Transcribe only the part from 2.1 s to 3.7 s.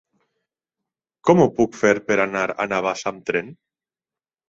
anar a Navàs amb tren?